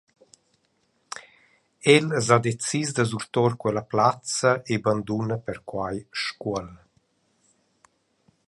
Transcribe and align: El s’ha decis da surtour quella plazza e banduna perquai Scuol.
El 1.93 2.07
s’ha 2.29 2.39
decis 2.47 2.89
da 3.01 3.05
surtour 3.11 3.51
quella 3.65 3.85
plazza 3.93 4.51
e 4.73 4.75
banduna 4.89 5.35
perquai 5.51 5.97
Scuol. 6.25 6.69